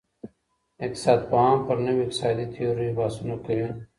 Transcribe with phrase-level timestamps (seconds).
[0.85, 3.67] اقتصاد پوهان پر نویو اقتصادي تیوریو بحثونه کوي.